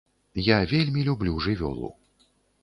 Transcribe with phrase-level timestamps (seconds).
[0.45, 1.93] Я вельмі люблю жывёлу.